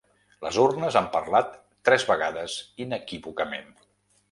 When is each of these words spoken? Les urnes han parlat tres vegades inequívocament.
Les 0.45 0.55
urnes 0.61 0.97
han 1.01 1.09
parlat 1.17 1.51
tres 1.89 2.07
vegades 2.13 2.57
inequívocament. 2.87 3.73